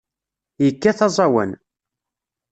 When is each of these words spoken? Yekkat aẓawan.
Yekkat 0.65 0.99
aẓawan. 1.07 1.51